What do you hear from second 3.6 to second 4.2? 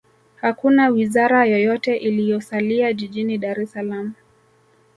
es salaam